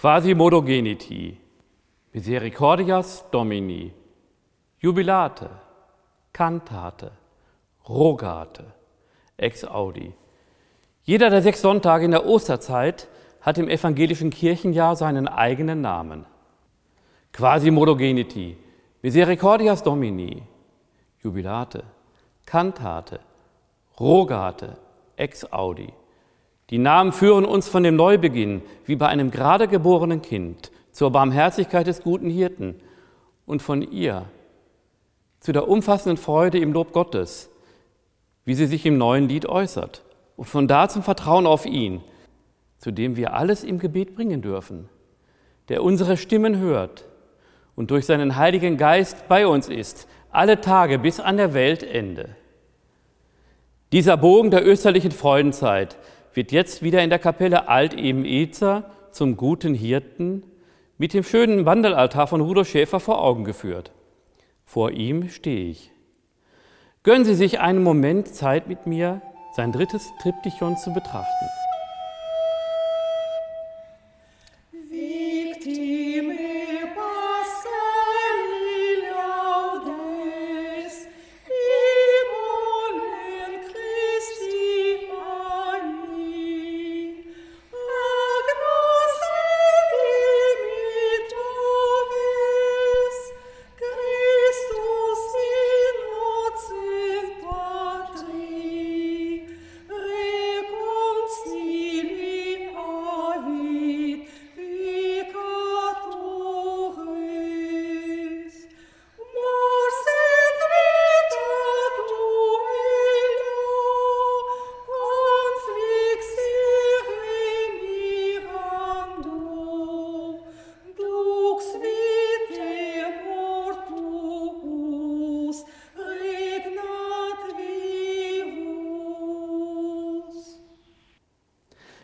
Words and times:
Quasi 0.00 0.32
modogeniti, 0.32 1.36
misericordias 2.14 3.24
Domini, 3.32 3.92
jubilate, 4.80 5.48
cantate, 6.32 7.10
rogate, 7.88 8.62
ex 9.36 9.64
audi. 9.64 10.14
Jeder 11.02 11.30
der 11.30 11.42
sechs 11.42 11.62
Sonntage 11.62 12.04
in 12.04 12.12
der 12.12 12.26
Osterzeit 12.26 13.08
hat 13.40 13.58
im 13.58 13.68
evangelischen 13.68 14.30
Kirchenjahr 14.30 14.94
seinen 14.94 15.26
eigenen 15.26 15.80
Namen. 15.80 16.26
Quasi 17.32 17.72
modogeniti, 17.72 18.56
misericordias 19.02 19.82
Domini, 19.82 20.44
jubilate, 21.24 21.82
cantate, 22.46 23.18
rogate, 23.98 24.76
ex 25.16 25.44
audi. 25.52 25.92
Die 26.70 26.78
Namen 26.78 27.12
führen 27.12 27.44
uns 27.44 27.68
von 27.68 27.82
dem 27.82 27.96
Neubeginn, 27.96 28.62
wie 28.84 28.96
bei 28.96 29.08
einem 29.08 29.30
gerade 29.30 29.68
geborenen 29.68 30.20
Kind, 30.20 30.70
zur 30.92 31.10
Barmherzigkeit 31.10 31.86
des 31.86 32.02
guten 32.02 32.28
Hirten 32.28 32.74
und 33.46 33.62
von 33.62 33.82
ihr 33.82 34.26
zu 35.40 35.52
der 35.52 35.68
umfassenden 35.68 36.16
Freude 36.16 36.58
im 36.58 36.72
Lob 36.72 36.92
Gottes, 36.92 37.48
wie 38.44 38.54
sie 38.54 38.66
sich 38.66 38.84
im 38.84 38.98
neuen 38.98 39.28
Lied 39.28 39.46
äußert, 39.46 40.02
und 40.36 40.46
von 40.46 40.68
da 40.68 40.88
zum 40.88 41.02
Vertrauen 41.02 41.46
auf 41.46 41.64
ihn, 41.64 42.02
zu 42.78 42.90
dem 42.90 43.16
wir 43.16 43.34
alles 43.34 43.64
im 43.64 43.78
Gebet 43.78 44.14
bringen 44.14 44.42
dürfen, 44.42 44.88
der 45.68 45.82
unsere 45.82 46.16
Stimmen 46.16 46.58
hört 46.58 47.06
und 47.76 47.90
durch 47.90 48.06
seinen 48.06 48.36
Heiligen 48.36 48.76
Geist 48.76 49.28
bei 49.28 49.46
uns 49.46 49.68
ist, 49.68 50.08
alle 50.30 50.60
Tage 50.60 50.98
bis 50.98 51.20
an 51.20 51.36
der 51.36 51.54
Weltende. 51.54 52.36
Dieser 53.92 54.16
Bogen 54.16 54.50
der 54.50 54.66
österlichen 54.66 55.12
Freudenzeit 55.12 55.96
wird 56.34 56.52
jetzt 56.52 56.82
wieder 56.82 57.02
in 57.02 57.10
der 57.10 57.18
Kapelle 57.18 57.68
Alt-Eben-Ezer 57.68 58.90
zum 59.10 59.36
guten 59.36 59.74
Hirten 59.74 60.44
mit 60.98 61.14
dem 61.14 61.24
schönen 61.24 61.64
Wandelaltar 61.64 62.26
von 62.26 62.40
Rudolf 62.40 62.68
Schäfer 62.68 63.00
vor 63.00 63.22
Augen 63.22 63.44
geführt. 63.44 63.92
Vor 64.64 64.90
ihm 64.90 65.28
stehe 65.28 65.70
ich. 65.70 65.90
Gönnen 67.02 67.24
Sie 67.24 67.34
sich 67.34 67.60
einen 67.60 67.82
Moment 67.82 68.28
Zeit 68.28 68.68
mit 68.68 68.86
mir, 68.86 69.22
sein 69.56 69.72
drittes 69.72 70.10
Triptychon 70.20 70.76
zu 70.76 70.92
betrachten. 70.92 71.57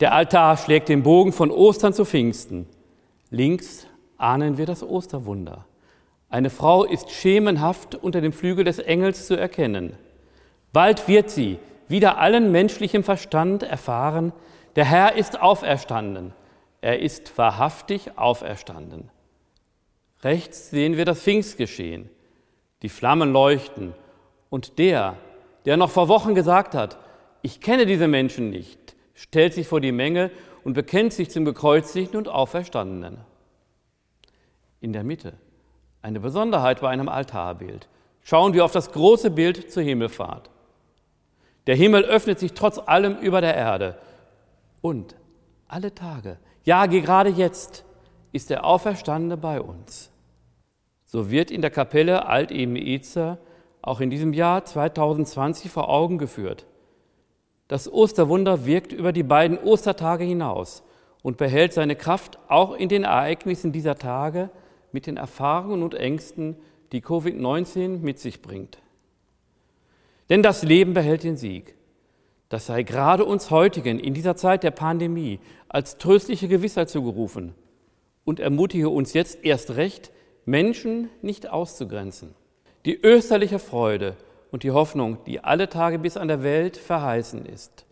Der 0.00 0.12
Altar 0.12 0.56
schlägt 0.56 0.88
den 0.88 1.02
Bogen 1.02 1.32
von 1.32 1.50
Ostern 1.50 1.94
zu 1.94 2.04
Pfingsten. 2.04 2.66
Links 3.30 3.86
ahnen 4.18 4.58
wir 4.58 4.66
das 4.66 4.82
Osterwunder. 4.82 5.64
Eine 6.28 6.50
Frau 6.50 6.84
ist 6.84 7.10
schemenhaft 7.10 7.94
unter 7.94 8.20
dem 8.20 8.32
Flügel 8.32 8.64
des 8.64 8.78
Engels 8.78 9.26
zu 9.26 9.38
erkennen. 9.38 9.94
Bald 10.72 11.08
wird 11.08 11.30
sie 11.30 11.58
wieder 11.88 12.18
allen 12.18 12.52
menschlichem 12.52 13.04
Verstand 13.04 13.62
erfahren, 13.62 14.32
der 14.74 14.84
Herr 14.84 15.16
ist 15.16 15.40
auferstanden. 15.40 16.34
Er 16.82 17.00
ist 17.00 17.36
wahrhaftig 17.38 18.18
auferstanden. 18.18 19.08
Rechts 20.22 20.70
sehen 20.70 20.96
wir 20.96 21.06
das 21.06 21.22
Pfingstgeschehen. 21.22 22.10
Die 22.82 22.90
Flammen 22.90 23.32
leuchten. 23.32 23.94
Und 24.50 24.78
der, 24.78 25.16
der 25.64 25.76
noch 25.76 25.90
vor 25.90 26.08
Wochen 26.08 26.34
gesagt 26.34 26.74
hat, 26.74 26.98
ich 27.42 27.60
kenne 27.60 27.86
diese 27.86 28.08
Menschen 28.08 28.50
nicht, 28.50 28.85
stellt 29.16 29.54
sich 29.54 29.66
vor 29.66 29.80
die 29.80 29.90
Menge 29.90 30.30
und 30.62 30.74
bekennt 30.74 31.12
sich 31.12 31.30
zum 31.30 31.44
Gekreuzigten 31.44 32.16
und 32.16 32.28
Auferstandenen. 32.28 33.18
In 34.80 34.92
der 34.92 35.02
Mitte 35.02 35.32
eine 36.02 36.20
Besonderheit 36.20 36.80
bei 36.80 36.88
einem 36.88 37.08
Altarbild. 37.08 37.88
Schauen 38.22 38.54
wir 38.54 38.64
auf 38.64 38.70
das 38.70 38.92
große 38.92 39.32
Bild 39.32 39.72
zur 39.72 39.82
Himmelfahrt. 39.82 40.50
Der 41.66 41.74
Himmel 41.74 42.04
öffnet 42.04 42.38
sich 42.38 42.52
trotz 42.52 42.78
allem 42.78 43.16
über 43.18 43.40
der 43.40 43.56
Erde. 43.56 43.98
Und 44.82 45.16
alle 45.66 45.92
Tage, 45.94 46.38
ja 46.62 46.86
gerade 46.86 47.30
jetzt, 47.30 47.84
ist 48.30 48.50
der 48.50 48.64
Auferstandene 48.64 49.36
bei 49.36 49.60
uns. 49.60 50.10
So 51.06 51.30
wird 51.30 51.50
in 51.50 51.60
der 51.60 51.70
Kapelle 51.70 52.26
Alt-Eben-Ezer 52.26 53.38
auch 53.82 54.00
in 54.00 54.10
diesem 54.10 54.32
Jahr 54.32 54.64
2020 54.64 55.70
vor 55.70 55.88
Augen 55.88 56.18
geführt. 56.18 56.66
Das 57.68 57.92
Osterwunder 57.92 58.66
wirkt 58.66 58.92
über 58.92 59.12
die 59.12 59.22
beiden 59.22 59.58
Ostertage 59.58 60.24
hinaus 60.24 60.82
und 61.22 61.36
behält 61.36 61.72
seine 61.72 61.96
Kraft 61.96 62.38
auch 62.48 62.74
in 62.74 62.88
den 62.88 63.04
Ereignissen 63.04 63.72
dieser 63.72 63.96
Tage 63.96 64.50
mit 64.92 65.06
den 65.06 65.16
Erfahrungen 65.16 65.82
und 65.82 65.94
Ängsten, 65.94 66.56
die 66.92 67.02
Covid-19 67.02 67.98
mit 67.98 68.20
sich 68.20 68.42
bringt. 68.42 68.78
Denn 70.30 70.42
das 70.42 70.62
Leben 70.62 70.94
behält 70.94 71.24
den 71.24 71.36
Sieg. 71.36 71.74
Das 72.48 72.66
sei 72.66 72.84
gerade 72.84 73.24
uns 73.24 73.50
heutigen 73.50 73.98
in 73.98 74.14
dieser 74.14 74.36
Zeit 74.36 74.62
der 74.62 74.70
Pandemie 74.70 75.40
als 75.68 75.98
tröstliche 75.98 76.46
Gewissheit 76.46 76.88
zugerufen 76.88 77.54
und 78.24 78.38
ermutige 78.38 78.88
uns 78.88 79.12
jetzt 79.14 79.44
erst 79.44 79.76
recht, 79.76 80.12
Menschen 80.44 81.10
nicht 81.22 81.50
auszugrenzen. 81.50 82.34
Die 82.84 83.00
österliche 83.02 83.58
Freude 83.58 84.16
und 84.50 84.62
die 84.62 84.70
Hoffnung, 84.70 85.18
die 85.26 85.42
alle 85.42 85.68
Tage 85.68 85.98
bis 85.98 86.16
an 86.16 86.28
der 86.28 86.42
Welt 86.42 86.76
verheißen 86.76 87.46
ist, 87.46 87.86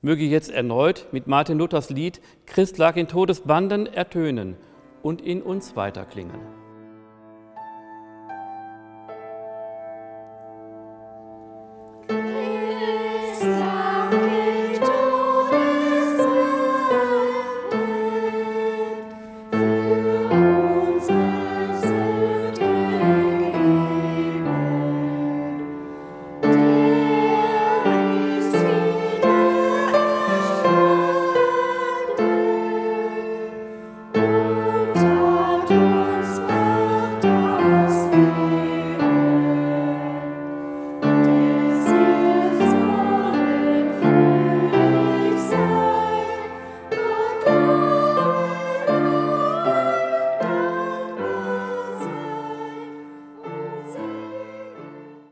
möge 0.00 0.24
jetzt 0.24 0.50
erneut 0.50 1.06
mit 1.12 1.26
Martin 1.26 1.58
Luthers 1.58 1.90
Lied 1.90 2.20
Christ 2.46 2.78
lag 2.78 2.96
in 2.96 3.08
Todesbanden 3.08 3.86
ertönen 3.86 4.56
und 5.02 5.22
in 5.22 5.42
uns 5.42 5.76
weiterklingen. 5.76 6.57